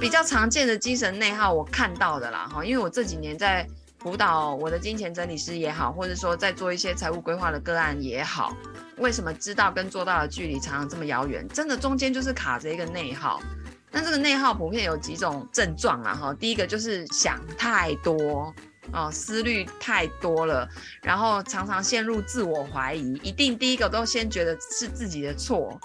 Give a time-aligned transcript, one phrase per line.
[0.00, 3.66] 比较常见的精神内耗，我看到的啦哈，因为我这几年在
[3.98, 8.56] 辅导我的金钱整理师也好，或者说在做一些财务规划的个案也好，
[8.96, 11.46] 为什么知道跟做到的距离常常这么遥远？
[11.48, 13.42] 真的中间就是卡着一个内耗。
[13.92, 18.54] 那这个内耗普遍有几种症状啦哈，第一个就是想太多
[18.92, 20.66] 哦，思虑太多了，
[21.02, 25.78] 然后常常陷入自我怀疑，一定第一个都先觉得是自己的错。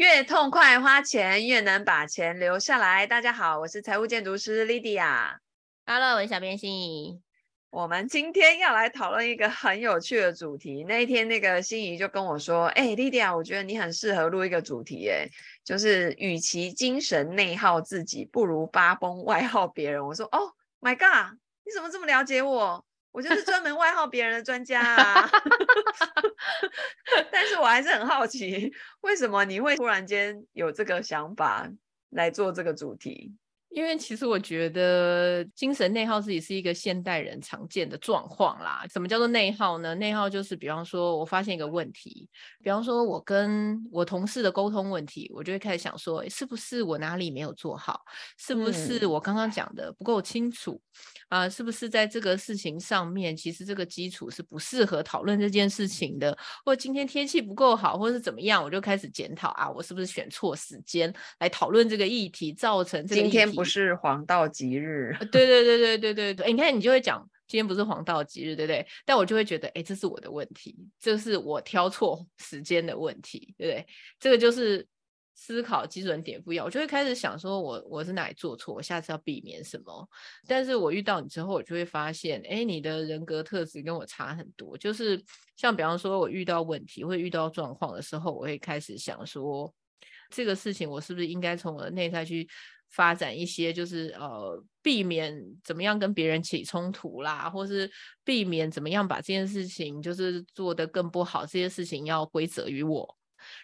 [0.00, 3.06] 越痛快花钱，越能把钱留下来。
[3.06, 5.36] 大家好，我是财务建筑师 Lydia。
[5.84, 7.20] Hello，我是小编心怡。
[7.68, 10.84] 我们今天要来讨论一个很有趣的主题。
[10.84, 15.28] 那一天，那个心怡就跟我说：“哎，Lydia，我觉得你很适合录一个主题，哎，
[15.62, 21.36] 就是与其精神内耗自己，不如发疯外耗别人。”我说：“Oh my God，
[21.66, 22.82] 你怎么这么了解我？”
[23.12, 25.28] 我就是专门外号别人的专家啊，
[27.32, 31.68] 但是我还是很好奇，为什么你会突然间有这个想法
[32.10, 33.34] 来做这个主题？
[33.70, 38.84] 因为其实我觉得精神内耗自己是一个现代人常见的状况啦。
[38.92, 39.94] 什么叫做内耗呢？
[39.94, 42.28] 内耗就是，比方说我发现一个问题，
[42.64, 48.00] 比方说我跟我同事的沟通问题，我就会开始想说，是不是我哪里没有做好？
[48.38, 50.80] 是不是我刚刚讲的不够清楚？
[51.28, 56.36] 啊、呃，是不是在这个事情上面，其实这个基础是不适合讨论这件事情的？
[56.64, 63.59] 或者今天天气不够好，或者是怎么样，我就开始检讨啊，我是不是选错时间来讨论这个议题，造成这个议题。
[63.60, 68.86] 不是黄道吉日， 对对对对对对对，你看你就会讲今天不是黄道吉日，对不对？
[69.04, 73.86] 但我就会觉得，哎，这是我的问题，这是我挑错 时间的问题，对不对？
[74.18, 74.86] 这个就是
[75.34, 80.08] 思考基准点不一样，我就会开始想说我我是哪里做错，我下次要避免什么。
[80.46, 84.76] 但是我遇到你之后，我就会发现，哎，你的人格特质跟我差很多。
[84.78, 85.20] 就是
[85.56, 89.74] 像比方说，我遇到问题，会遇到状况的时候，我会开始想说，
[90.28, 92.48] 这个事情我是不是应该从我的内在去。
[92.90, 97.90] 发展一些就是呃，避免怎么样跟别人起冲突啦，或是
[98.24, 103.16] 避免怎么样把这件事情就是做得更不好，这些事情要归责于我。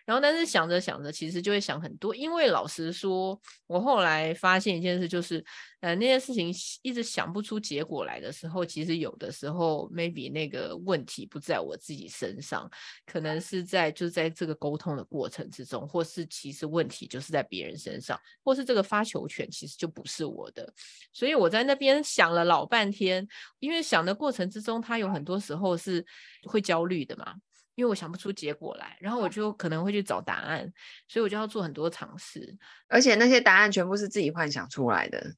[0.04, 2.14] 然后，但是想着想着，其实就会想很多。
[2.14, 5.44] 因为老实说，我后来发现一件事，就是，
[5.80, 6.52] 呃，那件事情
[6.82, 12.70] 一直想不出结果来的时候，其实有的时候，maybe 那个问题不在我自己身上，
[13.04, 20.72] 可能是在就在这个沟通的过程之中，或是其实问题就是在别人身上，或是这个发球权其实就不是我的。
[21.12, 23.26] 所以我在那边想了老半天，
[23.58, 26.04] 因为想的过程之中，他有很多时候是
[26.44, 27.34] 会焦虑的嘛。
[27.76, 30.72] 因为我想不出结果来，然后我就可能会去找答案，
[31.06, 32.56] 所以我就要做很多尝试，
[32.88, 35.34] 而且那些答案全部是自己幻想出来的。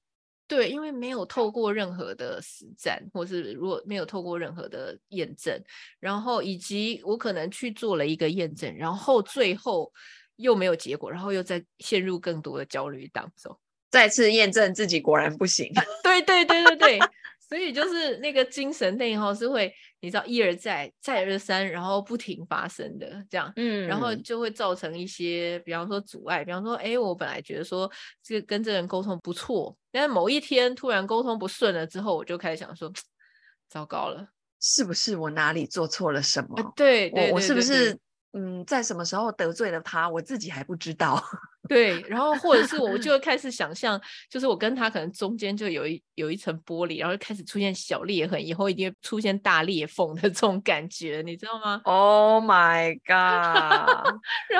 [0.46, 5.62] 对，因为没有透过任何的实战，或是如果没有透过任何的验证，
[6.00, 9.92] 然后以及我可能去做了一个验证，然后最后
[10.36, 13.58] 又没有结果，然后又再陷入更多的焦虑当中，
[13.90, 15.70] 再次验证自己果然不行。
[16.02, 16.98] 对对对对对。
[17.48, 27.90] 所以就是那个精神内耗是会，你知道一而再再而三，然后不停发生的这样，嗯，然后就会造成一些，比方说阻碍，比方说，哎，我本来觉得说
[28.22, 32.92] 这个跟这个人沟通不错，但是某一天突然沟通不顺了之后，我就开始想说，
[33.68, 34.28] 糟糕了，
[34.60, 36.56] 是不是我哪里做错了什么？
[36.56, 37.98] 呃、对，对，对，对，对，对，我是不是？
[38.32, 41.22] 嗯，在什么时候得罪了他，我自己还不知道。
[41.68, 44.00] 对，然后或者是我就会 开始想象，
[44.30, 54.14] 就是我跟他可能中间就有一有一层玻璃，然后就开始出现小裂痕，以后一定会出现大裂缝的 这种感觉，你知道吗？Oh my god！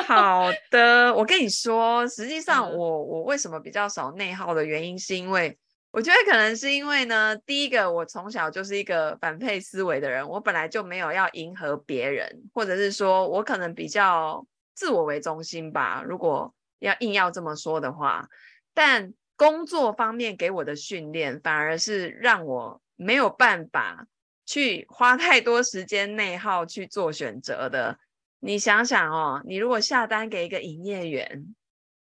[0.07, 5.59] 好的，我跟你说，实际上我我为什么比较少内耗的原因，是因为。
[5.98, 18.28] 我觉得可能是因为呢，第一个，我从小就是一个反配思维的人，我本来就没有要迎合别人，或者是说我可能比较自我为中心吧，如果要硬要这么说的话。
[18.75, 24.06] 但工作方面给我的训练，反而是让我没有办法
[24.47, 27.98] 去花太多时间内耗去做选择的。
[28.38, 31.56] 你想想哦，你如果下单给一个营业员。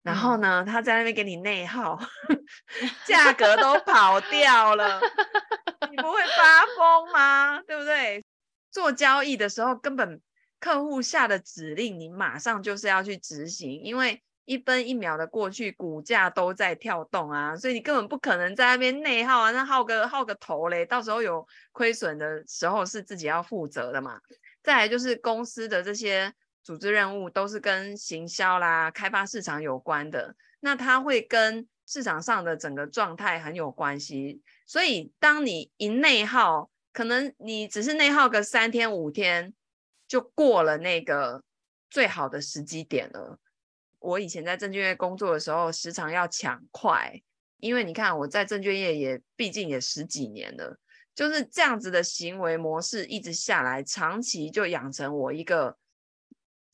[0.05, 1.99] 然后呢，他在那边给你内耗，
[3.07, 5.01] 价格都跑掉了，
[5.89, 7.59] 你不会发疯吗？
[7.63, 8.23] 对不对？
[8.69, 10.21] 做交易的时候，根本
[10.59, 24.19] 客户下的指令，你马上就是要去执行，因为一分一秒的过去，股价都在跳动啊，所以你根本不可能在那边内耗啊，那耗个耗个头嘞，到时候有亏损的时候是自己要负责的嘛。
[24.61, 26.31] 再来就是公司的这些。
[26.65, 34.41] 组织任务都是跟行销啦、开发市场有关的，那它会跟市场上的整个状态很有关系。
[34.65, 39.53] 所以，当你一内耗，可能你只是内耗个三天五天，
[40.07, 41.43] 就过了那个
[41.91, 43.37] 最好的时机点了。
[43.99, 47.21] 我以前在证券业工作的时候，时常要抢快，
[47.59, 50.79] 因为你看我在证券业也毕竟也十几年了，
[51.13, 55.77] 就是这样子的行为模式一直下来，长期就养成我一个，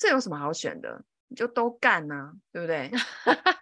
[0.01, 1.03] 这有什么好选的？
[1.27, 2.91] 你就都干呐、啊，对不对？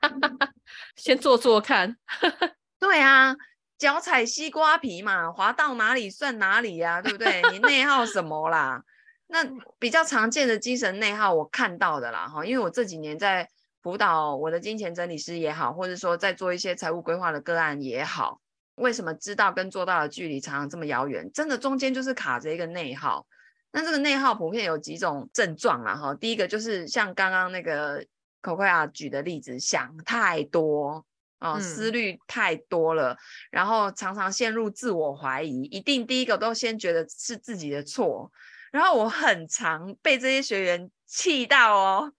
[0.96, 1.98] 先做做看。
[2.80, 3.36] 对啊，
[3.78, 7.42] 脚踩西瓜皮嘛，滑到哪里算哪里呀、啊，对不对？
[7.52, 8.82] 你内耗什么啦？
[9.28, 9.44] 那
[9.78, 13.50] 比较常见的精神内耗，我看到的啦哈，因为我这几年在
[13.84, 18.40] 辅导我的金钱整理师也好，或者说在做一些财务规划的个案也好，
[18.76, 21.30] 为什么知道跟做到的距离常常这么遥远？
[21.34, 23.28] 真的中间就是卡着一个内耗。
[23.71, 28.04] 那这个内耗普遍有几种症状啦哈，第一个就是像刚刚那个
[28.42, 31.06] Cocoa 举的例子，想太多
[31.38, 33.18] 啊、哦，思虑太多了，嗯、
[33.51, 38.31] 然后常常陷入自我怀疑，一定第一个都先觉得是自己的错。
[38.71, 42.12] 然后我很常被这些学员气到哦，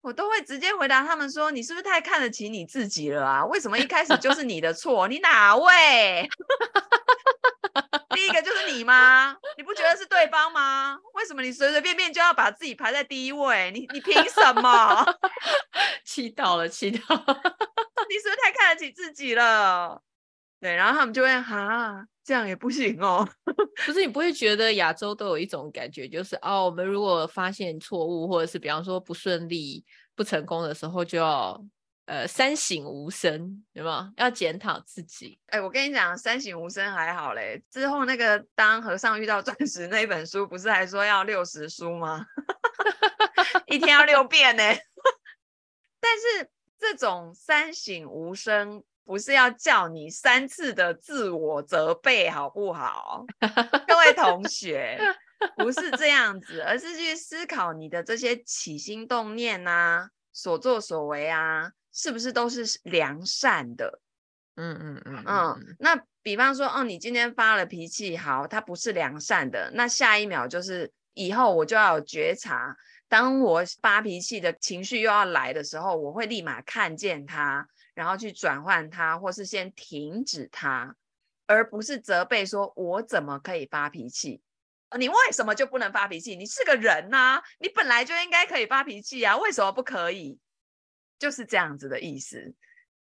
[0.00, 3.44] 我都会直接回答他们说：“你是不是太看得起你自己了啊？
[3.46, 5.06] 为什么一开始就是你的错？
[5.08, 6.28] 你哪位？
[8.22, 9.36] 第一个就是你吗？
[9.56, 10.96] 你不觉得是对方吗？
[11.14, 13.72] 为什么你随随便便就要把自己排在第一位？
[13.72, 15.04] 你你凭什么？
[16.06, 17.24] 气到了，气到了！
[18.08, 20.00] 你是不是太看得起自己了？
[20.60, 23.28] 对，然后他们就会哈。”这样也不行哦，
[23.84, 29.84] 不是你不会觉得亚洲都有一种感觉，就是哦，我们如果发现错误，或者是比方说不顺利、
[30.14, 31.60] 不成功的时候，就要
[32.06, 34.12] 呃三省吾身，对吗？
[34.16, 35.38] 要检讨自己。
[35.46, 37.62] 哎，我跟你讲，三省吾身还好嘞。
[37.70, 42.26] 之后那个当和尚遇到钻石那本书，不是还说要六十书吗？
[43.66, 44.62] 一天要六遍呢。
[46.00, 48.82] 但是这种三省吾身。
[49.04, 53.26] 不是要叫你三次的自我责备，好不好？
[53.88, 54.96] 各位同学，
[55.56, 64.00] 不是这样子，而是去思考你的这些起心动念啊，所作所为啊，是不是都是良善的？
[64.56, 65.76] 嗯嗯嗯嗯。
[65.78, 72.76] 那比方说，哦，你今天发了脾气，好，它不是良善的，那下一秒就是以后我就要有觉察，
[73.08, 77.68] 当我发脾气的情绪又要来的时候，我会立马看见它。
[77.94, 80.96] 然后去转换它，或是先停止它，
[81.46, 84.40] 而不是责备说：“我怎么可以发脾气？
[84.98, 86.34] 你为什么就不能发脾气？
[86.34, 90.38] 你是个人呐、啊，你本来就应该可以发脾气啊，为什么不可以？”
[91.22, 92.52] 就是这样子的意思。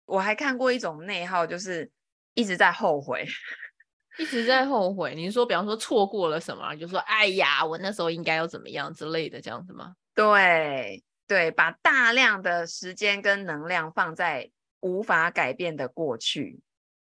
[0.04, 1.88] 我还看过一种内耗，就是
[2.34, 3.24] 一直在后悔，
[4.18, 5.14] 一直在后悔。
[5.14, 14.50] 你说，比方说错过了什么，就说：“哎呀，我那时候应该要怎么样之类的，这样子吗？”对对，把大量的时间跟能量放在。
[14.84, 16.60] 无法改变的过去，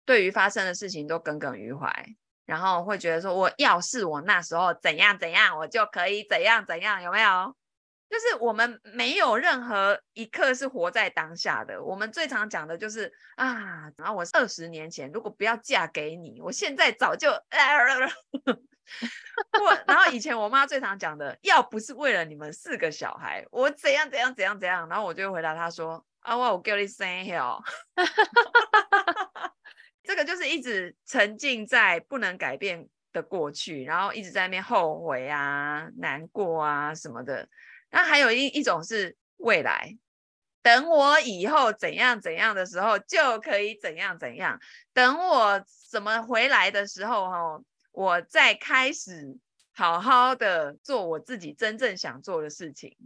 [0.04, 1.90] 对于发生的事情都耿耿于怀，
[2.44, 7.56] 然后会觉得说，我要是我那时候怎样怎样，我就可以怎样怎样，有没有？
[8.12, 11.82] 就是我们没有任何一刻是活在当下的。
[11.82, 17.30] 我们最常讲的就是啊，然后我二十年前如果不要嫁给你，我现在早就……
[17.30, 17.42] 我
[19.86, 26.04] 然后以前我妈最常讲的，要不是为了你们四个小孩，我怎样怎样怎样怎样，然后我就回答她说。
[26.20, 27.08] 啊，我叫你生
[27.38, 27.62] 哦，
[30.04, 37.48] 这个就是一直沉浸在不能改变的过去，然后一直在那边后悔啊、难过啊什么的。
[37.92, 39.98] 那还有一一种是未来，
[40.62, 44.58] 等我以后怎样怎样的时候，就可以怎样怎样。
[44.94, 49.36] 等我怎么回来的时候，哈，我再开始
[49.74, 52.96] 好好的做我自己真正想做的事情。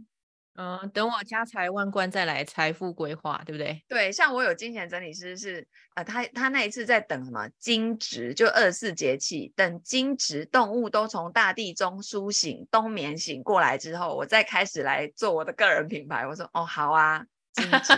[0.59, 3.79] 嗯，等我家财万贯再来财富规划，对不对？
[3.87, 16.25] 对，像我有金钱整理师是，呃，他他那一次在等什么惊蛰，就二十四节气，等惊蛰动物都从大地中苏醒、冬眠醒过来之后，我再开始来做我的个人品牌。
[16.25, 17.23] 我说，哦，好啊，
[17.53, 17.95] 惊蛰，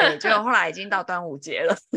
[0.00, 1.76] 对，结果后来已经到端午节了，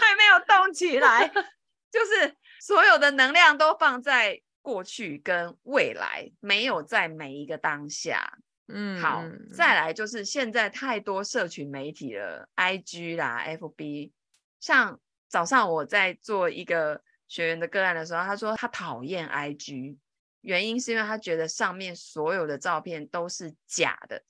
[0.00, 1.28] 还没有动起来，
[1.92, 4.40] 就是所有的能量都放在。
[4.68, 14.12] 过去跟未来没有在每一个当下，嗯，好，再来就是现在太多社群媒体了，IG 啦，FB。
[14.60, 19.96] 像早上我在做一个学员的个案的时候，他说他讨厌 IG，
[20.42, 24.22] 原因是因为他觉得上面所有的照片都是假的，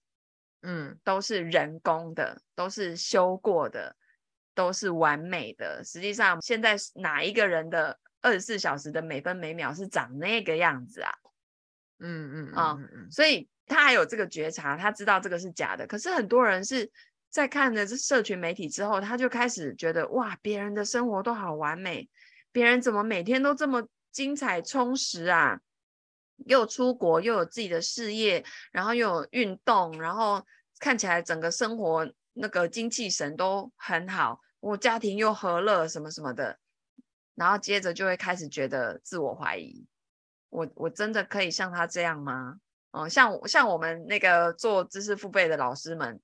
[0.62, 3.96] 嗯，都是人工的，都是修过的，
[4.54, 5.82] 都是完美的。
[5.82, 7.98] 实际上，现在哪一个人的？
[8.20, 11.12] 二十四小时的每分每秒是长那个样子啊，
[11.98, 15.86] 嗯嗯啊、嗯嗯，所以他还有这个觉察，他知道这个是假的。
[15.86, 16.90] 可是很多人是
[17.30, 22.08] 在看了这社群媒体之后，他就开始觉得哇，别人的生活都好完美，
[22.52, 25.60] 别人怎么每天都这么精彩充实啊？
[26.46, 30.46] 又出国，又有自己的事业，然后又有运动，然后
[30.78, 36.56] 看起来整个生活那个精气神都很好，我家庭又和乐什么什么的，
[37.38, 39.86] 然后接着就会开始觉得自我怀疑，
[40.50, 42.56] 我我真的可以像他这样吗？
[42.90, 46.20] 嗯，像像我们那个做知识付费的老师们。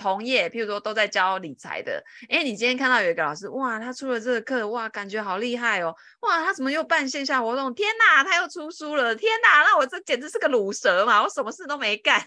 [0.00, 7.74] 同业，譬如说都在教理财的，哎，你今天看到有一个老师，哇，他出了这个课，哇，感觉好厉害哦，哇，他怎么又办线下活动？
[7.74, 12.24] 天哪，他又出书了，天哪，那我这简直是个卤蛇嘛，我什么事都没干，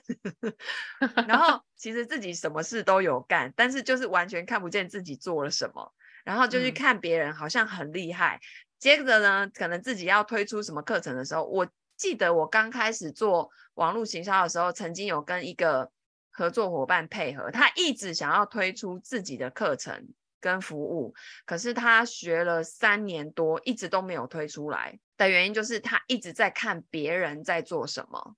[1.29, 5.93] 然后其实自己什么事都有干，但是就是完全看不见自己做了什么，
[6.23, 8.41] 然后就去看别人好像很厉害，嗯、
[8.79, 15.91] 接着呢，可能自己要推出什么课程的时候，我记得我刚开始做网络行销的时候，曾经有跟一个。
[16.33, 21.13] 合作伙伴配合，他一直想要推出自己的课程跟服务，
[21.45, 28.37] 可是他学了三年多，一直都没有推出来的原因，就是他一直在看别人在做什么，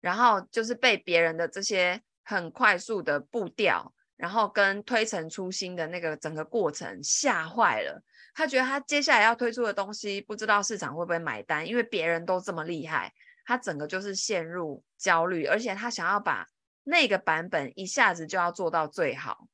[0.00, 8.02] 然后就是被别人的这些很快速的步调，然后跟推陈出新的那个整个过程吓坏了。
[8.34, 13.10] 他觉得他接下来要推出的东西，不知道市场会不会买单，因为别人都这么厉害，
[13.46, 16.46] 他整个就是陷入焦虑，而且他想要把。
[16.90, 19.46] 那个版本一下子就要做到最好，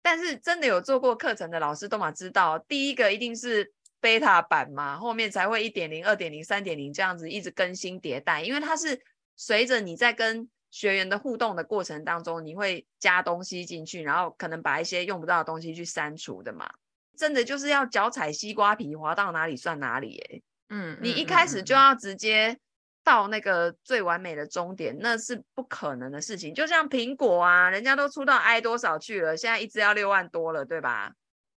[0.00, 8.98] 但是真的有做过课程的老师都嘛知道，第一个一定是 beta 版嘛，后面才会一点零、二点零、三点零这样子一直更新迭代，因为它是
[9.36, 16.68] 随着你在跟学员的互动的过程当中，你会加东西进去，然后可能把一些用不到的东西去删除的嘛。
[17.16, 20.42] 真的就是要脚踩西瓜皮，滑到哪里算哪里欸。
[20.70, 22.58] 嗯，你一开始就要直接。
[23.04, 26.54] 到那个最完美的终点，那是不可能的事情。
[26.54, 31.12] 就像苹果啊，人家都出到 i 多少去了，现在一支要六万多了，对吧？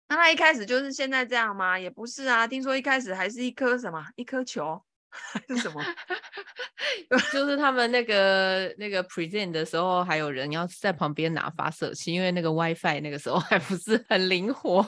[0.07, 1.77] 那他一开始就是现在这样吗？
[1.77, 4.81] 也不是啊，听说一开始还是一颗什么一颗球，
[5.13, 5.83] 还 是什么？
[7.31, 14.87] 就是他们那个那个 present 的时候，还有人要在旁边拿发射器，因为那个 WiFi 那个时候还不是很灵活。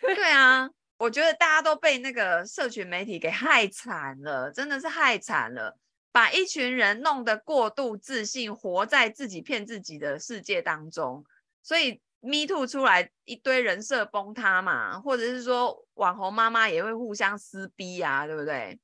[0.00, 0.68] 对啊。
[0.98, 5.76] 我觉得大家都被那个社群媒体给害惨了，真的是害惨了，
[6.12, 11.24] 把一群人弄得过度自信，活在自己骗自己的世界当中。
[11.60, 18.78] 所以 Me Too 出来一堆人设崩塌嘛，或者是说网红妈妈也会互相撕逼啊，对不对？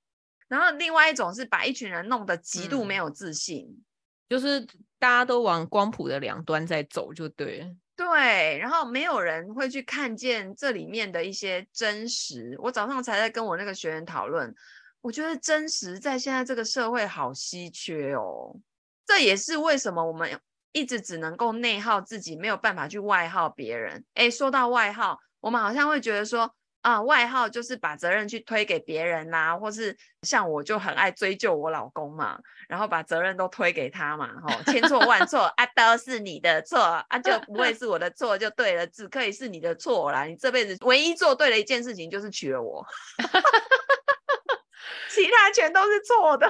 [0.48, 3.84] 然后另外一种是把一群人弄得极度没有自信，嗯，
[4.30, 4.60] 就是
[4.98, 7.66] 大家都往光谱的两端在走，就对了。
[7.94, 12.56] 对，然后没有人会去看见这里面的一些真实。
[12.60, 14.54] 我早上才在跟我那个学员讨论，
[15.02, 18.56] 我觉得真实在现在这个社会好稀缺哦。
[19.04, 20.40] 这也是为什么我们
[20.72, 24.04] 一直只能够内耗自己，没有办法去外耗别人。
[24.14, 26.54] 诶，说到外耗，我们好像会觉得说。
[26.80, 40.24] 啊，外号就是把责任去推给别人啦，或是像我就很爱追究我老公嘛，然后把责任都推给他嘛，吼，千错万错 啊都是你的错啊，就不会 是我的错就对了，只可以是你的错啦。
[40.24, 42.86] 你这辈子唯一做对的一件事情就是娶了我，
[45.10, 46.48] 其他全都是错的，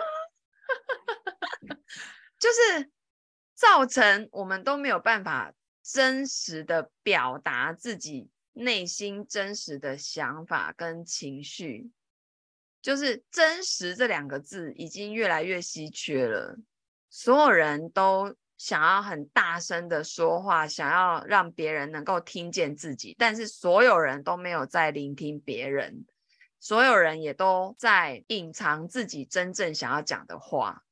[2.38, 2.90] 就是
[3.54, 8.28] 造成我们都没有办法真实的表达自己。
[8.58, 11.90] 内心真实的想法跟情绪，
[12.82, 16.58] 就是“真实”这两个字已经越来越稀缺了。
[17.08, 26.04] 所有人都想要很大声的说话，想要让别人能够听见自己，但是所有人都没有在聆听别人，
[26.58, 30.82] 所有人也都在隐藏自己真正想要讲的话，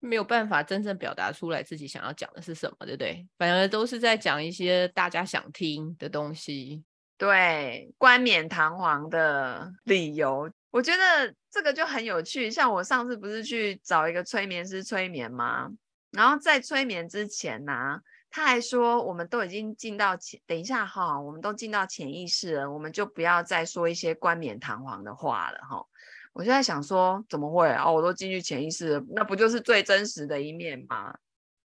[0.00, 3.24] 没有办法真正表达出来自己想要讲的是什么，对不对？
[3.38, 6.82] 反而都是在讲一些大家想听的东西。
[7.16, 12.50] 对，冠冕堂皇的理由，我觉得这个就很有趣。
[12.50, 15.70] 像我上次不是去找一个催眠师催眠吗？
[16.10, 25.86] 然后在催眠之前呢、他还说我们都已经进到潜，等一下哈，我们都进到潜意识了，我们就不要再说一些冠冕堂皇的话了哈。
[26.32, 27.92] 我就在想说，怎么会哦？
[27.92, 31.16] 我都进去潜意识了，那不就是最真实的一面吗？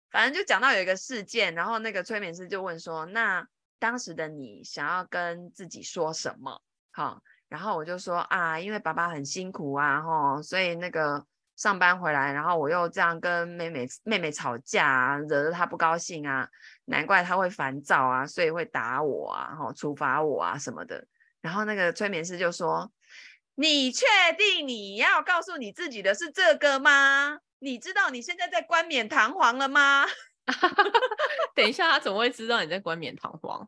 [0.10, 3.48] 反正就讲到有一个事件，然后那个催眠师就问说，那。
[3.80, 6.62] 当时的你想要跟自己说什么？
[6.92, 16.48] 好，然后我就说啊，因为爸爸很辛苦啊，吼，所以那个上班回来，然后我又这样跟妹妹妹妹吵架啊，惹得她不高兴啊，
[16.86, 21.06] 难怪她会烦躁啊，所以会打我啊，吼，处罚我啊什么的。
[21.42, 22.92] 然后那个催眠师就说
[23.56, 24.06] ：“你确
[24.38, 27.40] 定你要告诉你自己的是这个吗？
[27.60, 30.06] 你知道你现在在冠冕堂皇了吗？”
[31.56, 33.68] 等一下，他怎么会知道你在冠冕堂皇？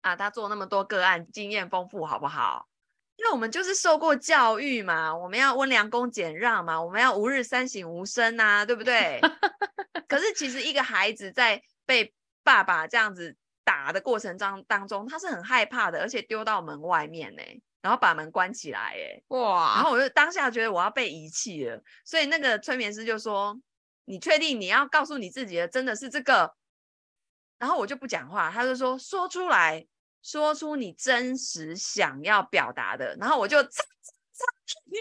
[0.00, 2.68] 啊，他做那么多个案，经验丰富，好不好？
[3.16, 9.20] 因为我们就是受过教育嘛，我们要温良恭俭让嘛，我们要吾日三省吾身呐、啊，对不对？
[10.06, 12.12] 可是其实一个孩子在被
[12.44, 17.42] 爸爸这样子打的过程当当中，他是很害怕的，而且丢到门外面呢，
[17.82, 19.76] 然后把门关起来，哎，哇！
[19.76, 23.58] 然后我就当下觉得我要被遗弃了，所以那个催眠师就说
[24.06, 26.56] ：“你确定你要告诉你自己的真的是这个？”
[27.58, 29.86] 然后我就不讲话，他就说：“说出来，
[30.22, 34.98] 说出你真实想要表达的。”然后我就：“你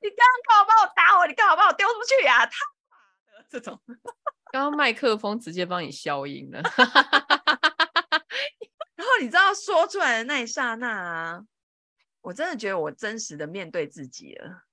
[0.00, 1.26] 你刚刚干嘛帮我打我？
[1.26, 2.44] 你干嘛把我丢出去呀？
[2.44, 3.80] 他妈的，这种。
[4.52, 6.62] ”刚刚麦克风直接帮你消音了。
[8.94, 11.44] 然后你知道说出来的那一刹那啊，
[12.20, 14.64] 我真的觉得我真实的面对自己了，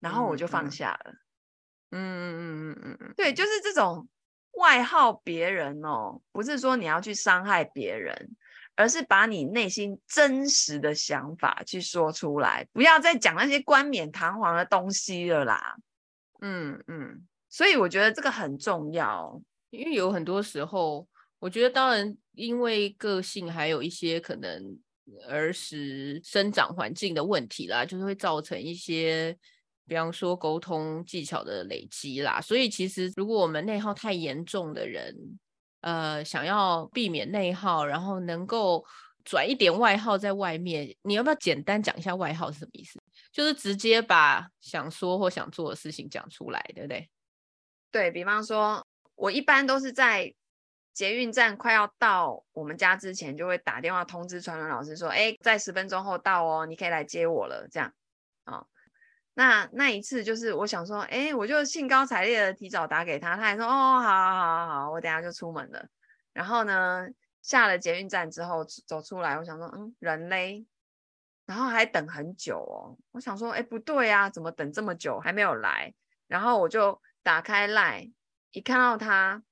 [0.00, 1.10] 然后我就放下了。
[1.10, 1.25] 嗯嗯
[1.98, 4.08] 嗯嗯嗯嗯，对，就是这种。
[4.58, 8.16] 外耗别人哦，不是说你要去伤害别人，
[8.74, 15.76] 而是把你内心真实的想法去说出来，不要再讲那些冠冕堂皇的东西了啦。
[16.40, 19.38] 嗯嗯，所以我觉得这个很重要，
[19.68, 21.06] 因为有很多时候，
[21.38, 24.78] 我觉得当然因为个性，还有一些可能
[25.28, 29.36] 儿时生长环境的问题啦，就是会造成一些。
[29.86, 35.14] 比方说沟通技巧的累积啦，所以其实如果我们内耗太严重的人，
[35.80, 38.84] 呃，想要避免内耗，然后能够
[39.24, 43.00] 转一点外耗在外面，你要不要简单讲一下外耗是什么意思？
[43.30, 47.08] 就是直接把想说或想做的事情讲出来，对不对？
[47.92, 50.34] 对，比方说，我一般都是在
[50.92, 57.92] 捷运站快要到我们家之前，就会打电话通知传人老师说，哎，在十分钟后到哦，你可以来接我了，这样。
[59.38, 65.86] 那那一次就是我想说，哎，我就兴高采烈的提早打给他，他还说，哦，好，好，好，好，我等下就出门了。
[66.32, 67.06] 然后呢，
[67.42, 70.64] 下了捷运站之后走出来，我想说，嗯，人嘞？
[71.44, 72.96] 然后还等很久哦。
[73.12, 75.92] 我想说，哎，不对啊，怎么等这么久还没有来？
[76.28, 78.14] 然后我就打开 LINE，
[78.52, 79.42] 一看到他，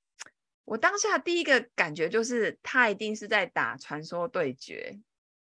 [0.63, 4.99] 我当下第一个感觉就是他一定是在打传说对决。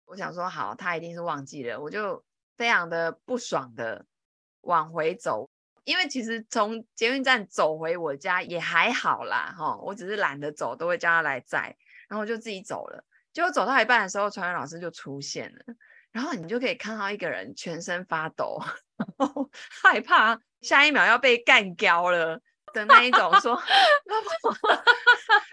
[0.07, 2.24] 我想说，好，他一定是忘记了，我就
[2.57, 4.07] 非常的不爽的。
[4.62, 5.49] 往回走，
[5.85, 11.77] 因为其实从捷运站走回我家也还好啦，哈，我只是懒得走，都会叫他来载，
[12.09, 13.05] 然后我就自己走了。
[13.33, 15.61] 结果走到一半的时候，传员老师就出现了，
[16.12, 18.61] 然后你就可以看到一个人全身发抖，
[19.83, 22.40] 害怕下一秒要被干掉了
[22.73, 23.55] 的那一种，说：
[24.07, 24.57] “老婆，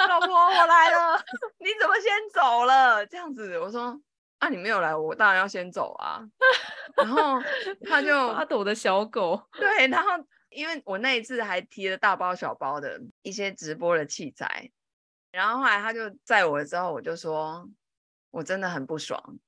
[0.08, 1.24] 老婆，我来了，
[1.60, 4.00] 你怎么先走了？”这样子，我说。
[4.40, 6.22] 啊，你没有来，我当然要先走啊。
[6.96, 7.40] 然后
[7.86, 10.10] 他就 发抖的小狗，对，然后
[10.50, 14.72] 因为我那一次还提了大包小包的一些直播的器材，
[15.32, 17.70] 然后后来他就载我之后，我就说，
[18.32, 19.40] 我真的很不爽，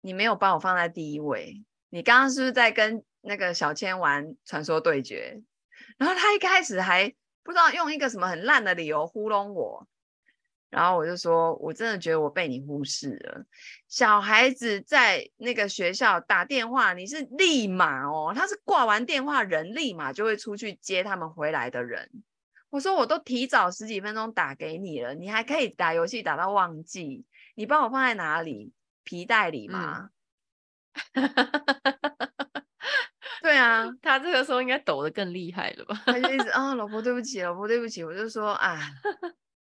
[0.00, 1.64] 你没有把我放在第一位。
[1.90, 5.40] 你刚刚是不是在跟那个小千玩传说对决？
[5.96, 9.86] 然后他一开始还不知道用一个什么很烂的理由糊弄我。
[10.74, 13.44] 然后我就说，我真的觉得我被你忽视了。
[13.86, 22.10] 小孩子在那个学校打电话，你是立马哦，他是挂完电话人立马就会出去接他们回来的人。
[22.70, 27.24] 我说我都提早十几分钟打给你了，你还可以打游戏打到忘记。
[27.54, 28.72] 你帮我放在哪里？
[29.04, 30.10] 皮带里吗？
[31.12, 31.30] 嗯、
[33.42, 36.02] 对啊，他这个时候应该抖得更厉害了吧？
[36.04, 38.02] 他就一直啊、哦，老婆对不起，老婆对不起。
[38.02, 38.80] 我就说啊。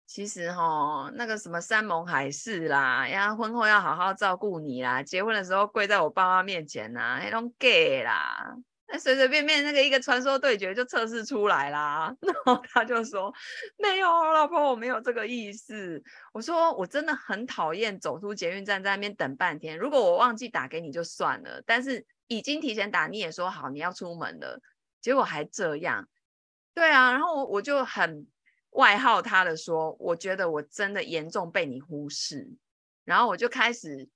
[0.05, 8.53] 其实哈，那个什么山盟海誓啦，呀，婚后要好好照顾你啦，结婚的时候跪在我爸妈面前呐，那种 gay 啦，
[8.87, 12.15] 那随随便便那个一个传说对决就测试出来啦。
[12.21, 13.33] 然后他就说
[13.77, 16.03] 没有，老婆，我没有这个意思。
[16.31, 19.75] 我说我真的很讨厌走出捷运站在那边等半天。
[19.75, 24.59] 如果我忘记打给你就算了，但是已经提前打，你也说好你要出门了，
[25.01, 26.07] 结果还这样。
[26.75, 28.27] 对啊，然后我我就很。
[28.73, 32.49] 外号他的说，我觉得我真的严重被你忽视，
[33.03, 34.09] 然后我就开始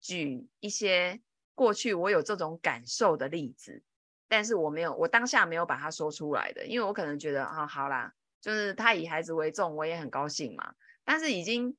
[0.00, 1.20] 举一些
[1.54, 3.82] 过去我有这种感受的例子，
[4.28, 11.76] 但是我没有，我当下没有把它说出来的，因为我可能觉得啊，好啦，就是他以孩子为重，我也很高兴嘛，但是已经，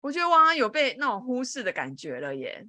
[0.00, 2.66] 我觉得我好像有被那种忽视的感觉了耶。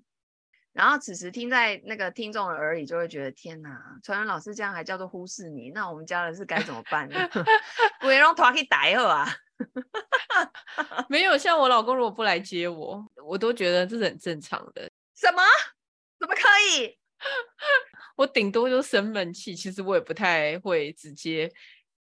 [0.77, 7.27] 然后此时听在那个听众的耳里，就会觉得天哪，传人老师这样还叫做忽视你，那我们家人是该怎么办呢？
[7.99, 9.27] 不会让他可以逮我啊？
[11.09, 14.87] 没有，像我老公如果不来接我，我都觉得这是很正常的。
[15.15, 15.41] 什么？
[16.19, 16.41] 怎么可
[16.77, 16.95] 以？
[18.15, 21.51] 我顶多就生闷气，其实我也不太会直接，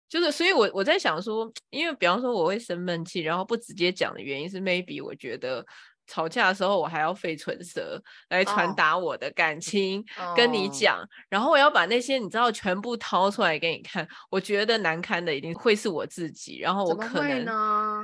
[0.08, 5.66] 就是所以我，我我在想说，因为比方说我会生闷气，然后不直接讲的原因是，maybe 我觉得。
[6.12, 10.36] 吵架的时候，我还要费唇舌来传达我的感情，oh.
[10.36, 11.08] 跟你讲，oh.
[11.30, 14.06] 然后我要把那些你知道全部掏出来给你看。
[14.30, 18.04] 我觉得难堪的一定会是我自己，然后我可能呢，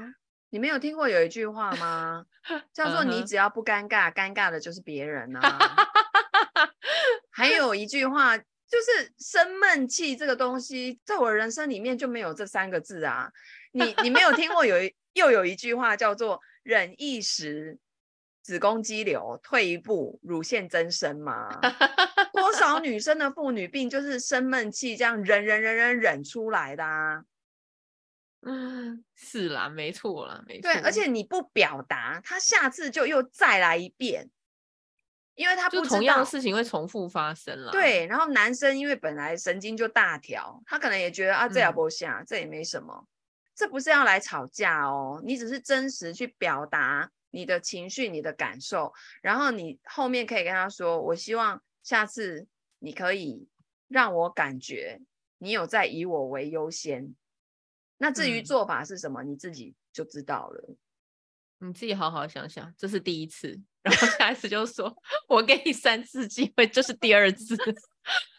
[0.51, 2.23] 你没有听过有一句话吗？
[2.71, 5.59] 叫做“你只要不尴尬，尴尬的就是别人啊。
[7.29, 13.29] ”还有一句话就是“生闷气”这个东西，在我人生里面就没有这三个字啊。
[13.73, 17.77] 你你没有听过有一又有一句话叫做“忍一时，
[18.47, 21.49] 子宫肌瘤；退一步，乳腺增生”吗？
[22.31, 27.23] 多少女生的妇女病就是生闷气这样忍忍忍忍忍出来的啊。
[28.43, 30.71] 嗯，是啦，没错啦，没错。
[30.71, 34.29] 对，而且你不表达，他下次就又再来一遍，
[35.35, 37.73] 因为他不同样的事情会重复发生了。
[37.73, 43.05] 对，然后男生因为本来神经就大条，他可能也觉得啊，这也不下，这也没什么，
[43.53, 52.47] 这不是要来吵架哦，你只是真实去表达你的情绪、你的感受，然后你后面可以跟他说，我希望下次
[52.79, 53.47] 你可以
[53.87, 54.99] 让我感觉
[55.37, 57.13] 你有在以我为优先。
[57.99, 60.75] 那至于做法是什么，嗯，你自己就知道了。
[61.59, 64.91] 你自己好好想想，这是第一次，然后下一次就说
[65.29, 67.55] 我给你三次机会，这是第二次，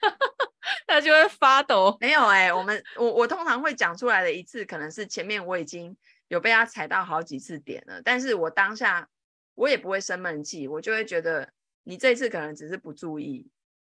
[0.88, 1.96] 他就会发抖。
[2.00, 5.96] 没有哎、欸，我们我我通常会讲出来的一次，可能是前面我已经
[6.28, 9.08] 有被他踩到好几次点了，但是我当下
[9.54, 11.52] 我也不会生闷气，我就会觉得
[11.84, 13.50] 你这次可能只是不注意，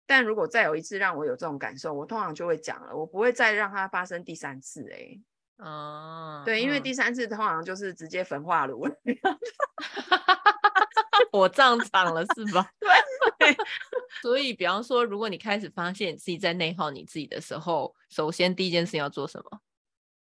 [0.07, 5.23] 但如果再有一次让我有这种感受，我通常就会讲了，我不会再让它发生第三次哎、欸。
[5.57, 8.87] 哦，对，因为第三次通常就是直接焚化炉，
[11.33, 12.71] 火葬场了是吧？
[13.41, 13.57] 对，
[14.23, 19.61] 所以比方说，如果你开始发现你自己在内耗你自己的时候，首先第一件事要做什么？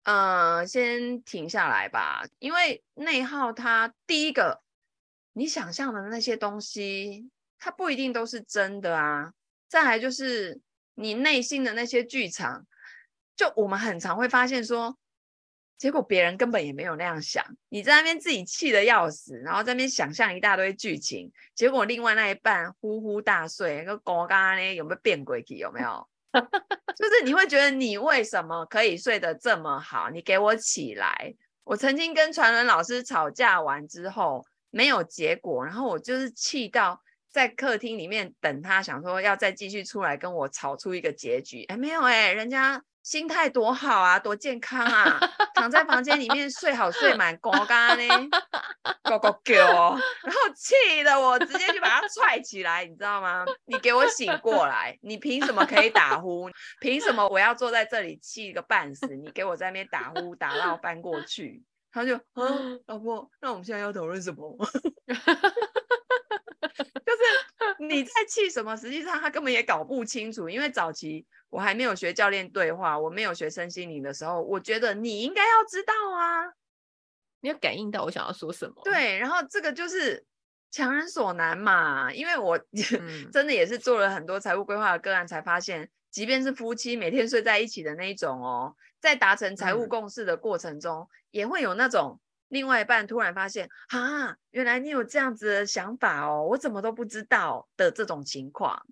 [0.04, 4.62] 呃，先停下来吧，因为内耗它第一个，
[5.34, 9.34] 你想象的那些东西，它不一定都是真的啊。
[9.68, 10.60] 再来就是
[10.96, 12.66] 你内心的那些剧场，
[13.36, 14.98] 就我们很常会发现说。
[15.78, 25.58] 结果别人根本也没有那样想，你在那边自己气得要死，然后在那边想象一大堆剧情，结果另外那一半呼呼大睡，那个刚刚呢有没有变鬼气？
[25.58, 26.08] 有没有？
[26.96, 30.10] 就是你会觉得你为什么可以睡得这么好？
[30.10, 31.34] 你给我起来！
[31.64, 41.64] 我曾经跟传伦老师吵架完之后没有结果，然后我就是气到在客厅里面等他，想说要再继续出来跟我吵出一个结局。
[41.66, 42.82] 哎，没有哎，人家。
[43.04, 45.20] 心态多好啊，多健康啊！
[45.56, 48.30] 躺在房间里面睡好睡 满，呱呱呢，
[49.04, 49.56] 呱呱叫，
[50.24, 53.44] 然后气得我直接就把他踹起来，你知道吗？
[53.66, 54.98] 你给我醒过来！
[55.02, 56.50] 你凭什么可以打呼？
[56.80, 59.08] 凭什么我要坐在这里气个半死？
[59.16, 61.64] 你给我在那边打呼，打到翻过去。
[61.92, 62.22] 他就，啊，
[62.86, 64.56] 老婆，那我们现在要讨论什么？
[67.04, 67.20] 就是
[67.80, 68.78] 你在气什么？
[68.78, 71.26] 实际上他根本也搞不清楚，因为早期。
[71.52, 76.48] 我还没有学教练对话，我没有学身心灵的时候，我觉得你应该要知道啊，
[77.42, 78.82] 你要感应到我想要说什么。
[78.84, 80.26] 对，然后这个就是
[80.72, 98.86] 强人所难嘛，因为我、嗯、 真的也是做了很多财务规划的个案，才发现，即便是夫妻每天睡在一起的那一种哦，在达成财务共识的过程中，嗯、也会有那种另外一半突然发现，啊，原来你有这样子的想法哦，我怎么都不知道的这种情况。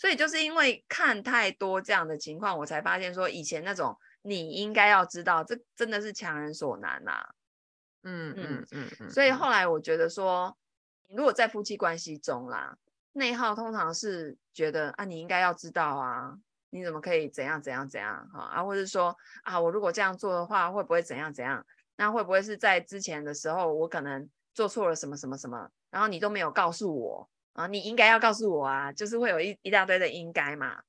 [0.00, 7.28] 所以就是因为看太多这样的情况，我才发现说以前那种你应该要知道，这真的是强人所难呐、啊。
[8.04, 9.10] 嗯嗯嗯嗯。
[9.10, 10.56] 所以后来我觉得说，
[11.10, 12.74] 如果在夫妻关系中啦，
[13.12, 16.34] 内耗通常是觉得啊，你应该要知道啊，
[16.70, 21.62] 你怎么可以怎样怎样怎样哈啊，或者说啊，我如果这样做的话，会不会怎样怎样？
[21.96, 27.28] 那会不会是在之前的时候我可能做错了什么什么什么，然后你都没有告诉我？
[27.52, 30.80] 啊，你应该要告诉我啊，就是会有一一大堆的应该嘛，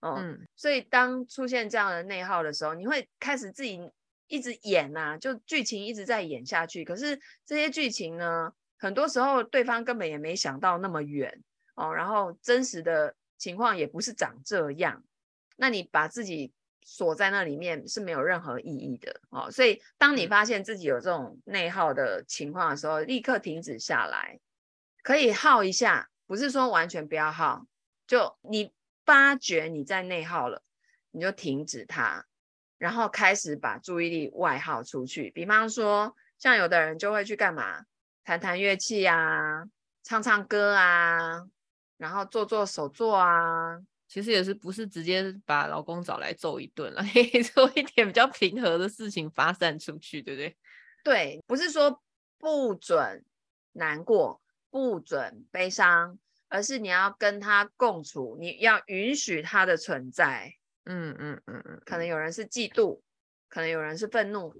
[0.00, 3.80] 哦、嗯，所以当出现这样的内耗的时候，你会开始自己
[4.26, 6.84] 一直演呐、啊，就剧情一直在演下去。
[6.84, 11.42] 可是这些剧情呢，很多时候对方根本也没想到那么远
[11.76, 15.02] 哦，然后真实的情况也不是长这样，
[15.56, 19.50] 那你把自己锁在那里面是没有任何意义的哦。
[19.50, 24.38] 所以当你发现自己有这种内耗的情况的时候，立刻停止下来。
[25.02, 27.66] 可以耗一下，不是说完全不要耗，
[28.06, 28.72] 就你
[29.04, 30.62] 发觉你在内耗了，
[31.10, 32.24] 你就停止它，
[32.78, 35.30] 然后开始把注意力外耗出去。
[35.30, 37.84] 比方说，像有的人就会去干嘛？
[38.22, 39.64] 弹弹乐器啊，
[40.02, 41.48] 唱唱歌啊，
[41.96, 43.80] 然后做做手作啊。
[44.06, 50.56] 其实也是不是直接把老公找来揍一顿了，可以做一点比较平和的事情发散出去，对不对？
[51.02, 52.02] 对，不是说
[52.38, 53.24] 不准
[53.72, 54.40] 难过。
[54.70, 60.52] 不准悲伤，而是你要跟他共处，你要允许他的存在。
[60.84, 63.00] 嗯嗯嗯嗯，可能有人是嫉妒，
[63.48, 64.52] 可能有人是愤怒，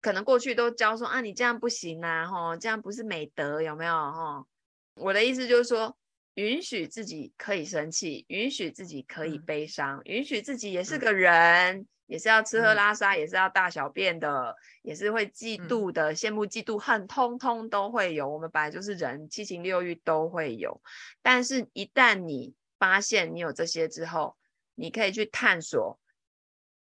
[0.00, 3.92] 可能过去都教说啊，你这样不行啊，吼，这样不是美德，有没有？
[3.92, 4.46] 吼，
[4.94, 5.96] 我的意思就是说，
[6.34, 18.28] 允许自己可以生气，允许自己可以悲伤，嗯、允许自己也是个人，嗯、也是要吃喝拉撒，嗯、也是要大小便的，也是会嫉妒的，嗯、羡慕、嫉妒、恨，通通都会有。
[18.28, 20.82] 我们本来就是人，七情六欲都会有。
[21.22, 24.36] 但是，一旦你发现你有这些之后，
[24.74, 26.00] 你可以去探索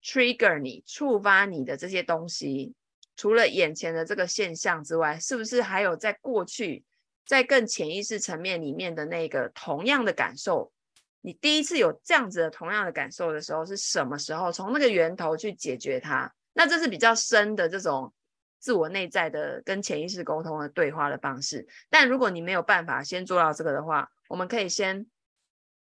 [0.02, 2.74] ，trigger 你触发你的这些东西。
[3.18, 6.86] 除了眼前的这个现象之外，是不是还有在过去，
[7.26, 10.72] 在更潜意识层面里面的那个同样的感受？
[11.22, 14.52] 你第一次有这样子的同样的感受的时候是什么时候？
[14.52, 18.14] 从那个源头去解决它，那这是比较深的这种
[18.60, 21.68] 自我内在的跟潜意识沟通的对话的方式。
[21.90, 25.08] 但如果你没有办法先做到这个的话，我们可以先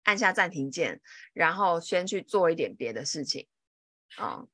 [0.02, 1.00] 按下暂停键，
[1.32, 3.46] 然后先去做一点别的事情
[4.16, 4.40] 啊。
[4.40, 4.48] 嗯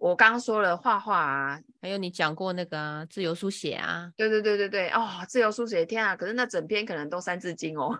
[0.00, 6.16] 我刚刚说了画画啊，还有你讲过那个、啊、自由书写啊，对对对对对，哦，自由书写，天啊！
[6.16, 7.94] 可是那整篇可能都三字经哦，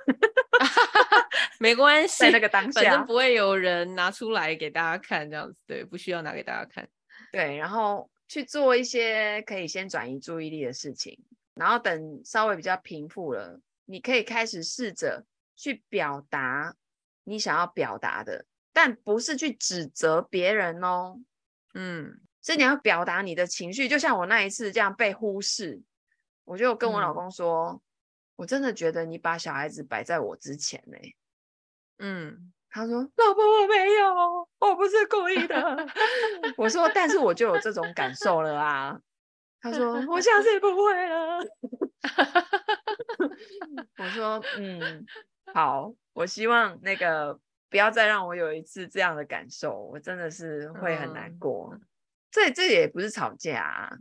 [1.60, 6.88] 没关系，在那个当下，反正不会有人拿出来给大家看，这样子，对，不需要拿给大家看，
[7.32, 11.18] 对，然后去做一些可以先转移注意力的事情，
[11.54, 15.22] 然后等稍微比较平复了，你可以开始试着
[15.54, 16.74] 去表达
[17.24, 21.20] 你想要表达的，但不是去指责别人哦。
[21.74, 25.80] 嗯，所以你要表达你的情绪，就像我那一次这样被忽视，
[26.44, 27.80] 我就跟我老公说，嗯、
[28.36, 30.96] 我真的觉得你把小孩子摆在我之前呢。
[31.98, 35.86] 嗯，他说老婆我没有，我不是故意的。
[36.58, 38.98] 我说，但是我就有这种感受了啊。
[39.60, 41.38] 他说我下次不会了。
[43.98, 45.06] 我说嗯，
[45.54, 47.38] 好，我希望那个。
[47.70, 51.70] 不要再让我有一次这样的感受，我真的是会很难过。
[51.72, 51.80] 嗯、
[52.30, 53.92] 这这也不是吵架啊，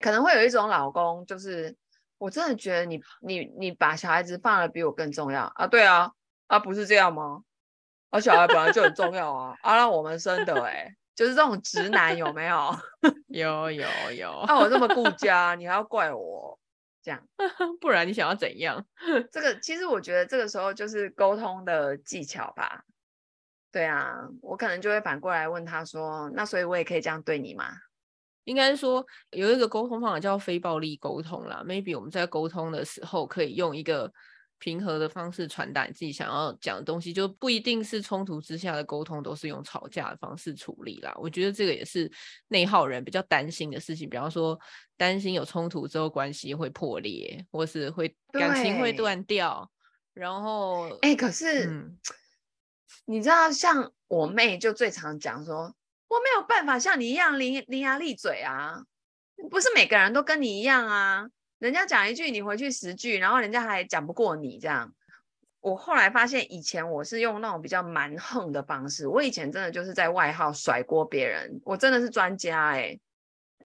[0.00, 1.74] 可能会有一种老公，就是
[2.18, 5.66] 我真的觉得你你你把小孩子放得比我更重要啊？
[5.66, 6.10] 对啊，
[6.48, 7.44] 啊不是这样吗？
[8.10, 12.76] 啊小孩本来就很重要啊，啊让我们生的哎、欸，就是这种直男有没有？
[13.28, 14.30] 有 有有。
[14.40, 16.58] 啊我这么顾家，你还要怪我
[17.02, 17.22] 这样？
[17.80, 18.84] 不然你想要怎样？
[19.30, 22.84] 这个其实我觉得这个时候就是沟通的技巧吧。
[23.72, 27.72] 对啊，我可能就会反过来问他说：“那所以我也可以这样对你吗？”
[28.44, 31.62] 应该说有一个沟通方法叫非暴力沟通啦。
[31.66, 34.12] Maybe 我们在沟通的时候可以用一个
[34.58, 41.14] 平和的方式传达你自己想要讲的东西，就不一定是冲突之下的沟通都是用吵架的方式处理啦。
[41.16, 42.10] 我觉得这个也是
[42.48, 44.58] 内耗人比较担心的事情，比方说
[44.96, 49.70] 担心有冲突之后关系会破裂，或是会感情会断掉。
[50.12, 51.68] 然后，哎、欸，可是。
[51.70, 51.98] 嗯
[53.04, 55.74] 你知道，像我妹就最常讲说，
[56.08, 58.82] 我没有办法像你一样伶伶牙俐嘴啊，
[59.50, 61.28] 不是每个人都跟你一样啊。
[61.58, 64.92] 人家讲一句，你回去十句，然后人家还讲不过你这样。
[65.60, 73.00] 我后来发现，以前我是用那种比较蛮横的方式，我以前真的就是在外号甩锅别人，我真的是专家哎、欸，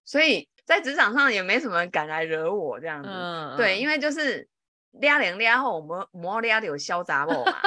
[0.04, 3.08] 所以在职场上也没什么人敢来惹我这样子。
[3.12, 4.48] 嗯、对，因为就是
[4.92, 7.60] 俩零俩后，我们磨俩有嚣杂不嘛。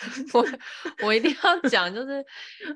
[0.34, 0.46] 我
[1.06, 2.24] 我一定要讲，就是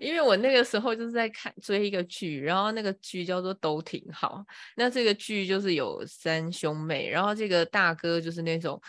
[0.00, 4.44] 因为我那个时候就是在看追一个剧，然后那个剧叫做都挺好。
[4.76, 8.80] 那这个剧就是有三兄妹，然后这个大哥就是那种。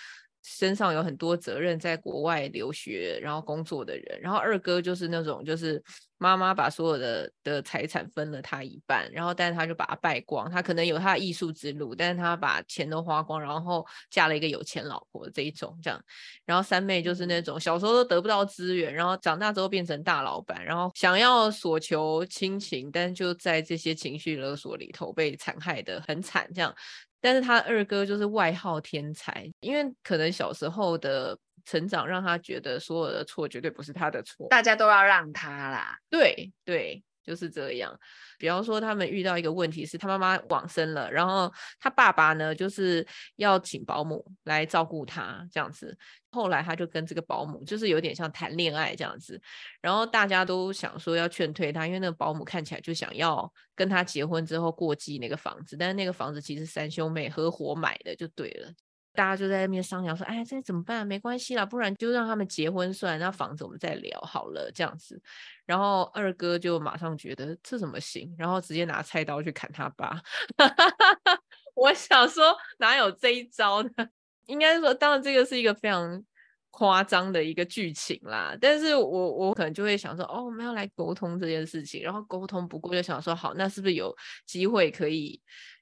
[0.43, 5.81] 身上有很多责任，在国外留学然后工作的人，然后二哥就是那种，就是
[6.17, 16.01] 妈妈把所有的的财产分了他一半，然后但是他就把他败光，他可能有他的艺术之路，但是他把钱都花光，然后嫁了一个有钱老婆这一种这样，
[16.45, 26.73] 然后三妹就是那种小时候都得不到资源，然后长大之后变成大老板，然后想要索求亲情，但就在这些情绪勒索里头被残害的很惨这样。
[27.21, 35.97] 但是他二哥就是外号天才，因为可能小时候的成长让他觉得所有的错绝对不是他的错，大家都要让他啦。
[36.09, 37.97] 对对，就是这样。
[38.37, 43.05] 比方说，他们遇到一个问题是他妈妈往生了，然后他爸爸呢就是
[43.35, 45.97] 要请保姆来照顾他这样子。
[46.31, 49.39] 后来他就跟这个保姆就是有点像谈恋爱这样子，
[49.81, 58.71] 然后大家都想说要劝退他，因为那个保姆看起来就想要跟他结婚之后过继那个房子，但是那个房子其实三兄妹合伙买的就对了。
[59.13, 61.05] 大家就在那边商量说，哎，这怎么办？
[61.05, 65.21] 没关系啦，不然就让他们结婚算，那房子我们再聊好了这样子。
[65.65, 70.21] 然后二哥就马上觉得这怎么行，然后直接拿菜刀去砍他爸。
[71.75, 73.89] 我想说哪有这一招呢？
[74.47, 76.23] 应该说，当然这个是一个非常
[76.69, 78.55] 夸张的一个剧情啦。
[78.59, 85.41] 但是我我可能就会想说，哦，我们要来沟通这件事情，然后沟通不过就想说，好，那是不是有机会可以？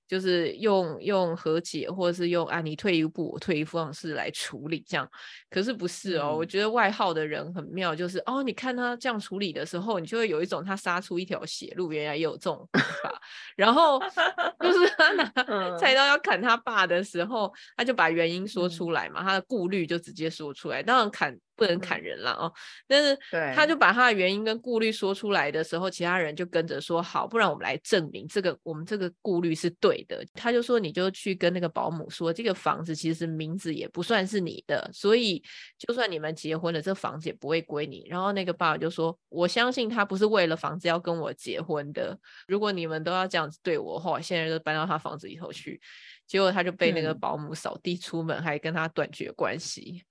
[0.10, 5.08] 就是用用和解，或者是用啊，你退一步，我退一步方式来处理这样。
[5.52, 6.32] 可是不是哦？
[6.32, 13.22] 嗯、我觉得外号的人很妙，就是哦，你看他这样处理的时候，你就会有一种他杀出一条血路，原来也有这种方法。
[13.56, 14.00] 然后
[14.60, 20.82] 就是 他拿菜刀要砍他爸的时候，他就把原因说出来嘛，嗯、他的顾虑就直接说出来。
[20.82, 21.40] 当然砍。
[21.60, 22.54] 不能砍人了哦，嗯、
[22.88, 23.18] 但是
[23.54, 30.26] 他就把他的原因跟顾虑说出来的时候，其他人就跟着说好，不然我们来证明这个我们这个顾虑是对的。
[30.34, 35.44] 他就说，你就去跟那个保姆说，这个房子其实名字也不算是你的，所以
[35.78, 38.06] 就算你们结婚了，这房子也不会归你。
[38.08, 42.18] 然后那个爸爸就说，我相信他不是为了房子要跟我结婚的。
[42.48, 45.82] 如果你们都要这样子对我的话，现在就搬到他房子里头去。
[46.26, 50.04] 结果他就被那个保姆扫地出门，嗯、还跟他断绝关系。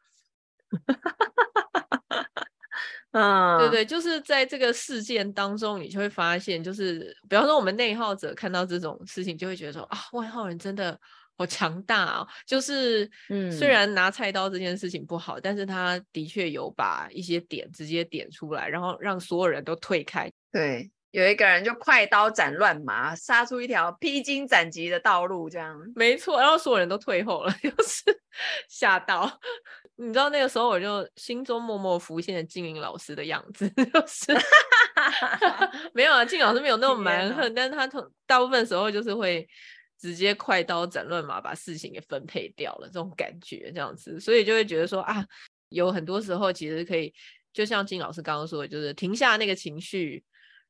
[3.13, 10.99] 嗯，对对，就是在这个事件当中，你就会发现，就是比方说我们内耗者看到这种事情，就会觉得说啊，外号人真的
[11.39, 12.27] 好强大啊！
[12.47, 20.31] 就是，嗯，虽然拿菜刀这件事情不好，但是他的确有把一些点直接点出来，然后让所有人都退开。
[20.53, 25.75] 对，有一个人就快刀斩乱麻，杀出一条披荆斩棘的道路，这样。
[25.97, 28.03] 没错，然后所有人都退后了， 就是
[28.69, 29.41] 吓到。
[30.01, 34.33] 你知道那个时候，我就心中默默浮现了静玲老师的样子， 就是
[35.93, 39.47] 没有啊，静老师没有那么蛮横，但是他从大部分时候就是会
[39.99, 45.27] 直接快刀斩乱麻，把事情给分配掉了，这种感觉这样子，所以就会觉得说啊，
[45.71, 47.13] 有很多时候其实可以，
[47.53, 50.23] 就像金老师刚刚说的，就是停下那个情绪。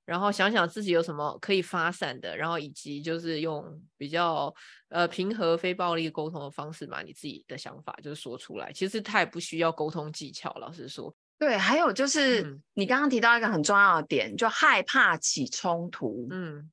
[0.09, 3.63] 然后想想自己有什么可以发散的，然后以及就是用
[3.99, 4.53] 比较
[4.89, 8.73] 呃平和非暴力沟通的方式把你自己的想法就是说出来。
[8.73, 11.15] 其实他也不需要沟通技巧，老实说。
[11.39, 16.27] 对，还有就是、嗯、你刚刚提到一个很重要的点，就害怕起冲突。
[16.31, 16.73] 嗯，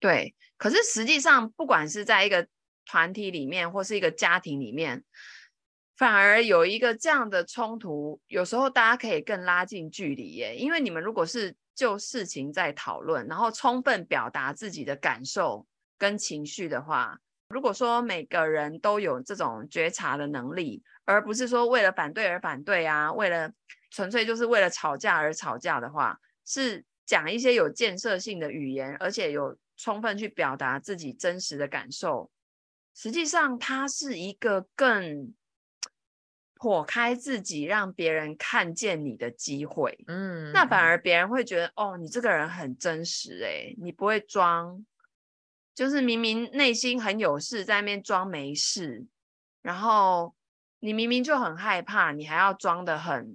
[0.00, 0.34] 对。
[0.56, 2.48] 可是实际上，不管是在一个
[2.86, 5.04] 团体里面，或是一个家庭里面，
[5.94, 10.56] 反而有一个这样的冲突，有时候大家可以更拉近距离耶。
[10.56, 15.64] 因为你们如果是就事情在讨论，然后充分表达自己的感受
[15.98, 23.52] 跟情绪的话，如果说每个人都有这种觉察的能力，而不是说为了反对而反对啊，为了
[23.90, 32.30] 纯粹就是为了吵架而吵架的话，是讲一些有建设性的语言，而且有充分去表达自己真实的感受，
[32.94, 35.34] 实际上它是一个更。
[36.66, 40.98] 破开自己，让别人看见你的机会，嗯，那反而。
[40.98, 44.84] 别人会觉得，哦，你这个人很真实，哎，你不会装，
[45.76, 49.06] 就是明明内心很有事，在那边装没事，
[49.62, 50.34] 然后
[50.80, 53.32] 你明明就很害怕，你还要装的很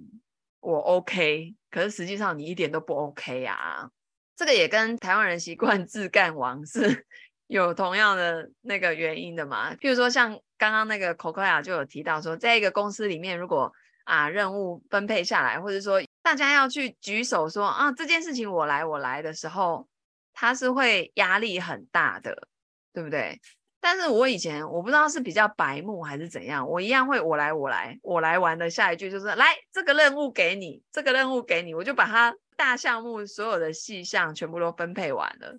[0.60, 3.88] 我 OK，可是实际上你一点都不 OK 啊，
[4.36, 7.06] 这个也跟台湾人习惯自干王是
[7.46, 10.38] 有同样的那个原因的嘛，譬如说像。
[10.58, 13.72] 刚刚那个 Cocoa 就有提到说，在一个公司里面，如果
[14.04, 19.88] 啊任务分配下来，或者说大家要去举手说啊这件事情我来我来的时候，
[20.32, 22.46] 他是会压力很大的，
[22.92, 23.40] 对不对？
[23.80, 35.58] 但是我以前我不知道是比较白目还是怎样，我一样会我来我来我来完的下一句就是来这个任务给你，这个任务给你，我就把它大项目所有的细项全部都分配完了，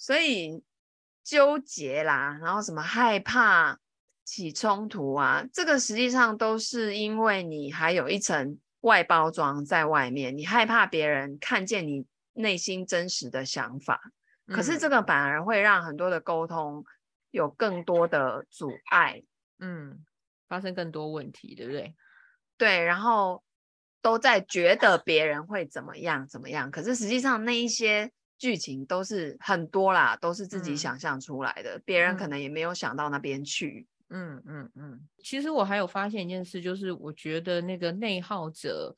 [0.00, 0.64] 所以。
[1.22, 3.78] 纠结啦，然后什么害怕
[4.24, 14.00] 起冲突啊，这个实际上都是因为你还有一层外包装在外面，你害怕别人看见你内心真实的想法。
[14.46, 16.84] 嗯、可是这个反而会让很多的沟通
[17.30, 19.22] 有更多的阻碍，
[19.60, 20.04] 嗯，
[20.48, 21.94] 发生更多问题，对不对？
[22.56, 23.44] 对，然后
[24.02, 28.10] 都在觉得别人会怎么样怎么样，可是实际上那一些。
[28.40, 33.86] 剧情都是很多啦，都是自己想象出来的，嗯、别人可能也没有想到那边去。
[34.08, 35.00] 嗯嗯嗯。
[35.22, 38.96] 其实我还有发现一件事，就是我觉得那个内耗者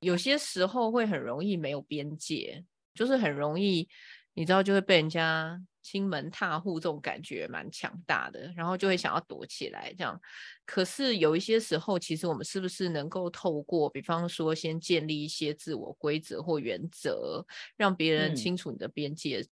[0.00, 2.62] 有些时候会很容易没有边界，
[2.94, 3.88] 就是很容易，
[4.34, 5.58] 你知道，就会被人家。
[5.84, 10.18] 亲门踏户这种感觉蛮强大的，然后就会想要躲起来这样。
[10.64, 17.44] 可是有一些时候，其实我们是不是能够透过，比方说先建立一些自我规则或原则，
[17.76, 19.40] 让别人清楚你的边界？
[19.40, 19.48] 嗯、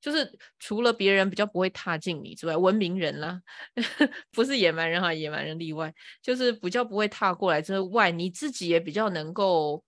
[0.00, 3.40] 就是除了别人比较不会踏进你之外，文明人啦，
[4.32, 9.84] 不是野蛮人哈，野蛮人例外，就是比较不会踏过来之外，你自己也比较能够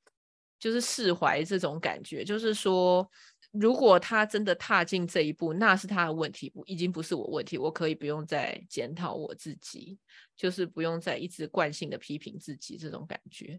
[0.61, 3.11] 就是释怀这种感觉，就是说。
[3.51, 7.57] 如果他真的踏进这一步，那是他的问题，已经不是我问题。
[7.57, 9.99] 我可以不用再检讨我自己，
[10.37, 13.59] 就是不用再一直惯性的批评自己这种感觉。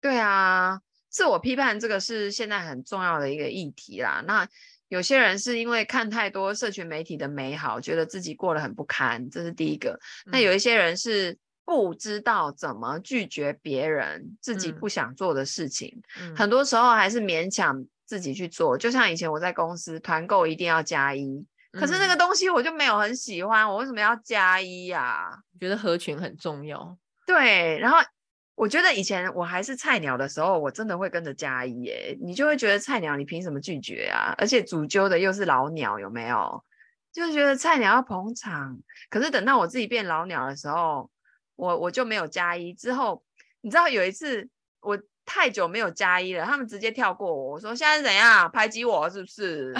[0.00, 4.22] 对啊，自我批判这个是现在很重要的一个议题啦。
[4.26, 4.46] 那
[4.88, 9.98] 有些人是因为看太多社群媒体的美好，觉得自己过得很不堪，这是第一个。
[10.26, 17.86] 嗯、那有一些人是不知道怎么拒绝别人自己不想做的事情，嗯、很多时候还是勉强。
[18.06, 25.30] 自己去做，就像以前我在公司团购一定要加一，可是那个东西我就没有很喜欢，我为什么要加一呀？
[25.58, 26.96] 觉得合群很重要。
[27.26, 27.98] 对，然后
[28.54, 34.34] 我觉得以前我还是菜鸟的时候，我真的会跟着加一耶，你就会觉得菜鸟你凭什么拒绝啊？
[34.36, 36.62] 而且主揪的又是老鸟，有没有？
[37.12, 38.78] 就觉得菜鸟要捧场，
[39.08, 41.10] 可是等到我自己变老鸟的时候，
[41.56, 42.74] 我我就没有加一。
[42.74, 43.24] 之后
[43.62, 44.48] 你知道有一次
[44.80, 44.98] 我。
[45.26, 47.52] 太久没有加一了，他们直接跳过我。
[47.52, 49.74] 我说现在是怎样排挤我是不是？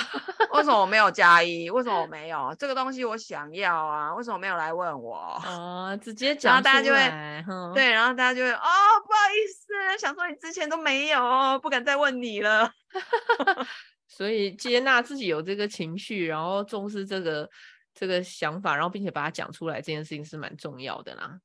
[0.53, 1.69] 为什么我没有加一？
[1.69, 4.15] 为什么我没有这个东西我想要啊？
[4.15, 5.17] 为什么没有来问我？
[5.47, 6.99] 哦，直接讲，然后大家就会、
[7.47, 12.73] 嗯、对，然后大家就会哦，不好意思，想说你之前都没有，不敢再问你了。
[14.09, 17.49] 所以接纳自己有这个情绪，然后重视这个
[17.93, 21.39] 这个想法，然后并且把它讲出来，这件事情是蛮重要的啦。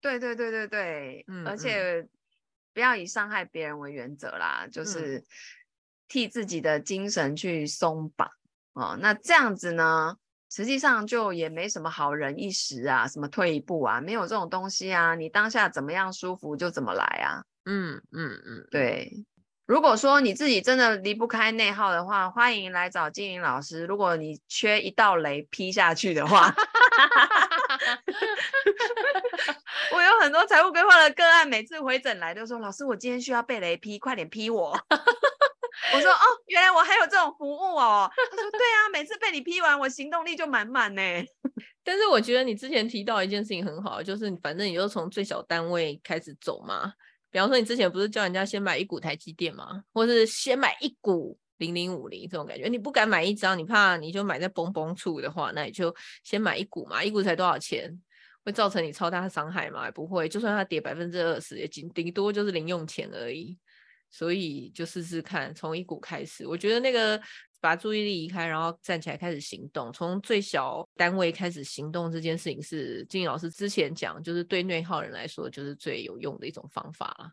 [0.00, 2.06] 对对对对对，嗯，而且。
[2.72, 5.22] 嗯不要以伤害别人为原则啦，就是
[6.08, 8.30] 替自己的精神去松绑、
[8.74, 8.98] 嗯、哦。
[8.98, 10.16] 那这样子呢，
[10.50, 15.14] 实际上就也没什么好人一时啊，什么退一步啊，没有这种东西啊。
[15.14, 17.44] 你当下怎么样舒服就怎么来啊。
[17.66, 19.12] 嗯嗯嗯，对。
[19.66, 23.84] 如果说你自己真的离不开内耗的话，欢迎来找金玲老师。
[23.84, 26.54] 如果你缺一道雷劈下去的话。
[29.94, 34.70] 我有很多财务规划的个案，每次回诊来都说：“老师，我今天需要被雷劈，快点劈我。”
[35.94, 41.02] 我说：“哦，原来我还有这种服务哦。”他说：“对啊，每次被你劈完，我行动力就满满呢。”
[41.84, 46.94] 但是我觉得你之前提到一件事情很好，就是反正你就从最小单位开始走嘛。
[47.30, 49.82] 比方说，你之前不是叫人家先买一股台积电吗？
[49.92, 57.90] 或是先买一股零零五零这种感觉，你不敢买一张，你怕你就买在崩崩处的话，那你就先买一股嘛，一股才多少钱？
[58.44, 59.90] 会造成你超大的伤害吗？
[59.90, 63.58] 不会，就算它跌百分之二十，也仅顶多就是零用钱而已。
[64.14, 66.46] 所以就试试看，从一股开始。
[66.46, 67.18] 我觉得那个
[67.62, 77.30] 把注意力移开，然后站起来开始行动，从最小单位开始行动这件事情，是金老师之前讲，就是对内耗人来说，就是最有用的一种方法了。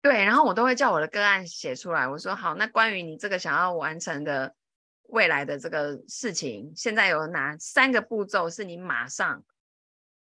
[0.00, 2.08] 对，然后我都会叫我的个案写出来。
[2.08, 4.54] 我说好，那关于你这个想要完成的
[5.10, 9.44] 未来的这个事情，现在有哪三个步骤是你马上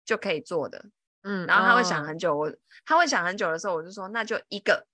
[0.09, 0.83] 就可以做的？
[1.21, 2.53] 嗯，然后他会想很久，哦、我
[2.83, 4.87] 他会想很久的时候，我就说那就一个，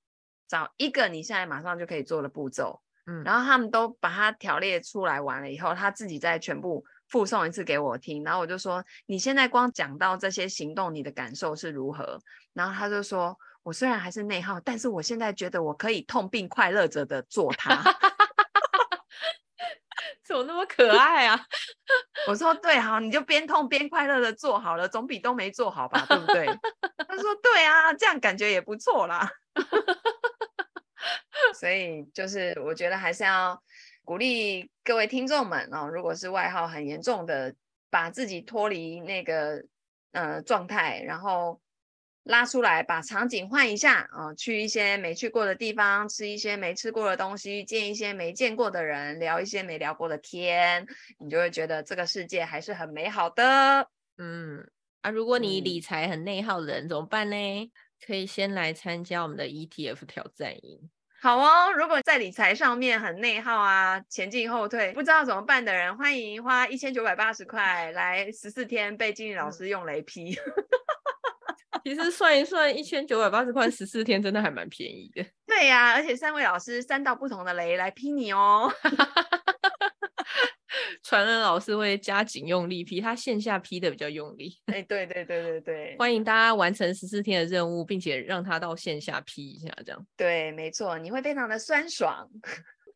[0.49, 2.81] 找一个你现在马上就可以做的步骤。
[3.07, 8.23] 嗯，然后他们都把它条列出来完了以后，他自己再全部附送一次给我听。
[8.25, 12.19] 然后我就说你现在光讲到这些行动，你的感受是如何？
[12.53, 13.37] 然后他就说。
[13.65, 17.73] 我虽然还是内耗，但是我现在觉得我可以痛并快乐着的做它。
[20.23, 21.39] 怎么那么可爱啊？
[22.27, 26.45] 我说对，好，你就边痛边快乐的做好了，总比都没做好吧，对不对？
[27.07, 29.29] 他说对啊，这样感觉也不错啦。
[31.59, 33.61] 所以就是我觉得还是要
[34.03, 37.53] 鼓励各位听众们哦，如果是外号很严重的，
[37.89, 39.63] 把自己脱离那个
[40.11, 41.59] 呃状态，然后。
[42.25, 50.87] 拉出来，把场景换一下啊、呃，去一些没去过的地方，吃一些没吃过的东西，见一些没见过的人，聊一些没聊过的天，
[51.19, 53.87] 你就会觉得这个世界还是很美好的。
[54.17, 54.67] 嗯，
[55.01, 57.71] 啊，如果你理财很内耗的人、嗯、怎么办呢？
[58.05, 60.89] 可以先来参加我们的 ETF 挑战营。
[61.21, 70.33] 好哦，如果在理财上面很内耗啊，前进后退，不知道怎么办的人，欢迎花一千九百八十块来十四天被金玲老师用雷劈。
[70.33, 70.74] 嗯
[71.85, 75.23] 其实算一算，一千九百八十块十四天，真的还蛮便宜的。
[75.45, 78.73] 对呀、啊，而且三位老师三道不同的雷来劈你哦。
[81.03, 84.57] 传人老师会加紧用力劈，他线下劈的比较用力。
[84.65, 90.07] 哎， 对对对对对，欢迎大家完成十四天的任务，并且让他到线下劈一下，这样。
[90.17, 92.27] 对，没错，你会非常的酸爽，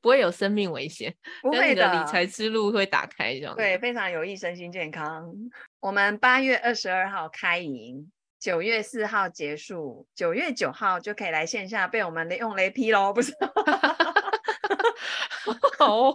[0.01, 1.13] 不会有生命危险，
[1.43, 3.55] 不会的，理财之路会打开，这样。
[3.55, 5.31] 对，非常有益身心健康。
[5.79, 8.11] 我们八月二十二号开营。
[8.39, 13.33] 九月四号结束，九月九号就可以来线下被我们雷用雷劈喽，不是？
[15.77, 16.11] 好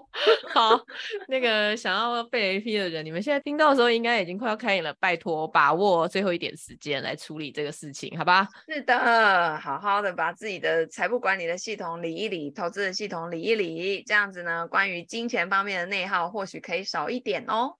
[0.52, 0.78] 好，
[1.26, 4.94] 那个想要被雷劈的人，你们现在听到的时候，应该已经快要开演了。
[5.00, 8.46] 拜托，把握最后一点时间来处理这个事情，好吧？
[8.68, 17.74] 是的，好好的把自己的财务管理的系统理一理，投资的系统理一理，这样子呢，关于金钱方面的内耗或许可以少一点哦。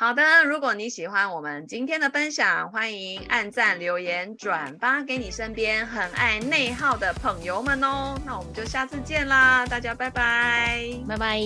[0.00, 8.18] 好的，如果你喜欢我们今天的分享，欢迎按赞、留言、转发给你身边很爱内耗的朋友们哦。
[8.24, 11.38] 那我们就下次见啦，大家拜拜，拜拜。